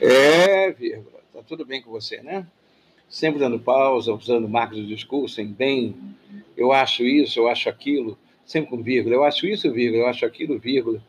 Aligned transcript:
É, 0.00 0.70
vírgula. 0.72 1.20
Tá 1.32 1.42
tudo 1.42 1.64
bem 1.64 1.82
com 1.82 1.90
você, 1.90 2.20
né? 2.22 2.46
Sempre 3.08 3.38
dando 3.38 3.58
pausa, 3.58 4.12
usando 4.12 4.48
marcos 4.48 4.78
de 4.78 4.86
discurso 4.86 5.40
em 5.40 5.46
bem. 5.46 5.94
Eu 6.56 6.72
acho 6.72 7.04
isso, 7.04 7.38
eu 7.38 7.48
acho 7.48 7.68
aquilo, 7.68 8.18
sempre 8.44 8.70
com 8.70 8.82
vírgula. 8.82 9.14
Eu 9.14 9.24
acho 9.24 9.46
isso, 9.46 9.70
vírgula. 9.72 10.04
Eu 10.04 10.08
acho 10.08 10.24
aquilo, 10.24 10.58
vírgula. 10.58 11.02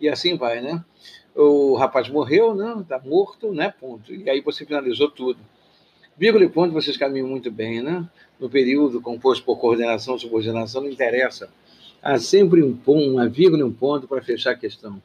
E 0.00 0.08
assim 0.08 0.36
vai, 0.36 0.60
né? 0.60 0.84
O 1.34 1.74
rapaz 1.74 2.08
morreu, 2.08 2.54
né? 2.54 2.84
Tá 2.88 2.98
morto, 2.98 3.52
né? 3.52 3.72
Ponto. 3.78 4.12
E 4.12 4.28
aí 4.28 4.40
você 4.40 4.64
finalizou 4.64 5.10
tudo. 5.10 5.38
Vírgula 6.16 6.44
e 6.44 6.48
ponto 6.48 6.72
vocês 6.72 6.96
caminham 6.96 7.28
muito 7.28 7.50
bem, 7.50 7.82
né? 7.82 8.06
No 8.38 8.50
período 8.50 9.00
composto 9.00 9.44
por 9.44 9.58
coordenação, 9.58 10.18
subordinação, 10.18 10.82
não 10.82 10.90
interessa. 10.90 11.50
Há 12.02 12.18
sempre 12.18 12.62
um 12.62 12.74
ponto, 12.74 13.10
uma 13.10 13.28
vírgula 13.28 13.62
e 13.62 13.64
um 13.64 13.72
ponto 13.72 14.08
para 14.08 14.22
fechar 14.22 14.52
a 14.52 14.56
questão. 14.56 15.02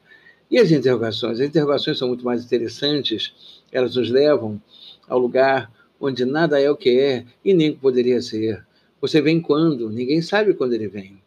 E 0.50 0.58
as 0.58 0.70
interrogações? 0.70 1.40
As 1.40 1.48
interrogações 1.48 1.98
são 1.98 2.08
muito 2.08 2.24
mais 2.24 2.44
interessantes, 2.44 3.62
elas 3.72 3.96
nos 3.96 4.10
levam 4.10 4.60
ao 5.08 5.18
lugar 5.18 5.70
onde 6.00 6.24
nada 6.24 6.60
é 6.60 6.70
o 6.70 6.76
que 6.76 7.00
é 7.00 7.24
e 7.44 7.52
nem 7.52 7.72
poderia 7.72 8.20
ser. 8.20 8.64
Você 9.00 9.20
vem 9.20 9.40
quando? 9.40 9.90
Ninguém 9.90 10.22
sabe 10.22 10.54
quando 10.54 10.74
ele 10.74 10.88
vem. 10.88 11.20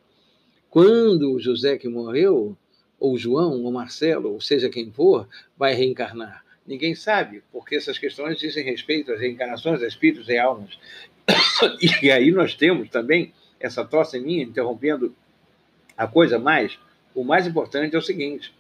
Quando 0.70 1.40
José 1.40 1.78
que 1.78 1.88
morreu, 1.88 2.56
ou 3.00 3.18
João, 3.18 3.64
ou 3.64 3.72
Marcelo, 3.72 4.34
ou 4.34 4.42
seja 4.42 4.70
quem 4.70 4.92
for, 4.92 5.28
vai 5.58 5.74
reencarnar? 5.74 6.44
Ninguém 6.68 6.94
sabe, 6.94 7.42
porque 7.52 7.76
essas 7.76 7.98
questões 7.98 8.38
dizem 8.38 8.64
respeito 8.64 9.12
às 9.12 9.20
reencarnações, 9.20 9.82
a 9.82 9.88
espíritos 9.88 10.30
e 10.30 10.38
almas. 10.38 10.78
E 12.02 12.12
aí 12.12 12.32
nós 12.32 12.56
temos 12.56 12.90
também 12.90 13.34
essa 13.60 13.84
tosse 13.84 14.20
minha 14.20 14.44
interrompendo 14.44 15.16
a 15.98 16.08
coisa 16.08 16.40
mais. 16.40 16.78
O 17.14 17.24
mais 17.24 17.46
importante 17.48 17.96
é 17.96 18.00
o 18.00 18.02
seguinte: 18.02 18.54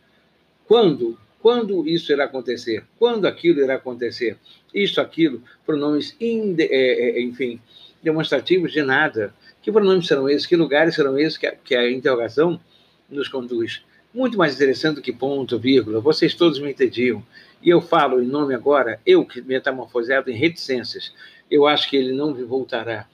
quando? 0.69 1.17
Quando 1.41 1.87
isso 1.87 2.11
irá 2.11 2.25
acontecer? 2.25 2.83
Quando 2.99 3.25
aquilo 3.25 3.59
irá 3.59 3.73
acontecer? 3.73 4.37
Isso, 4.71 5.01
aquilo, 5.01 5.41
pronomes, 5.65 6.15
inde, 6.21 6.63
é, 6.63 7.17
é, 7.17 7.21
enfim, 7.23 7.59
demonstrativos 8.03 8.71
de 8.71 8.83
nada. 8.83 9.33
Que 9.63 9.71
pronomes 9.71 10.05
serão 10.05 10.29
esses? 10.29 10.45
Que 10.45 10.55
lugares 10.55 10.93
serão 10.93 11.17
esses 11.17 11.39
que 11.39 11.47
a, 11.47 11.55
que 11.55 11.75
a 11.75 11.89
interrogação 11.89 12.61
nos 13.09 13.27
conduz? 13.27 13.81
Muito 14.13 14.37
mais 14.37 14.53
interessante 14.53 14.97
do 14.97 15.01
que 15.01 15.11
ponto, 15.11 15.57
vírgula. 15.57 15.99
Vocês 15.99 16.35
todos 16.35 16.59
me 16.59 16.69
entendiam. 16.69 17.25
E 17.63 17.69
eu 17.69 17.81
falo 17.81 18.21
em 18.21 18.27
nome 18.27 18.53
agora, 18.53 19.01
eu 19.03 19.25
que 19.25 19.41
metamorfoseado 19.41 20.29
em 20.29 20.35
reticências. 20.35 21.11
Eu 21.49 21.65
acho 21.65 21.89
que 21.89 21.97
ele 21.97 22.13
não 22.13 22.31
voltará. 22.45 23.07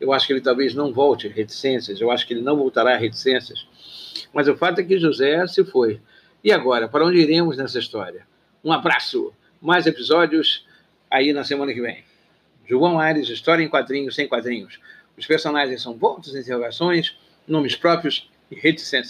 Eu 0.00 0.12
acho 0.12 0.26
que 0.26 0.32
ele 0.32 0.40
talvez 0.40 0.74
não 0.74 0.92
volte 0.92 1.28
reticências. 1.28 2.00
Eu 2.00 2.10
acho 2.10 2.26
que 2.26 2.34
ele 2.34 2.42
não 2.42 2.56
voltará 2.56 2.96
reticências. 2.96 3.64
Mas 4.32 4.48
o 4.48 4.56
fato 4.56 4.80
é 4.80 4.84
que 4.84 4.98
José 4.98 5.46
se 5.46 5.64
foi. 5.64 6.00
E 6.42 6.52
agora, 6.52 6.88
para 6.88 7.04
onde 7.04 7.18
iremos 7.18 7.56
nessa 7.56 7.78
história? 7.78 8.26
Um 8.62 8.72
abraço, 8.72 9.32
mais 9.60 9.86
episódios 9.86 10.64
aí 11.10 11.32
na 11.32 11.42
semana 11.42 11.72
que 11.72 11.80
vem. 11.80 12.04
João 12.66 13.00
Aires, 13.00 13.28
História 13.28 13.62
em 13.62 13.68
Quadrinhos, 13.68 14.14
Sem 14.14 14.28
Quadrinhos. 14.28 14.78
Os 15.16 15.26
personagens 15.26 15.82
são 15.82 15.98
pontos, 15.98 16.36
interrogações, 16.36 17.16
nomes 17.46 17.74
próprios 17.74 18.30
e 18.50 18.54
reticências. 18.54 19.06